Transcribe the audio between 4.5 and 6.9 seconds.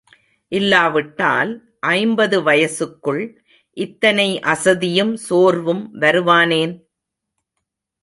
அசதியும் சோர்வும் வருவானேன்?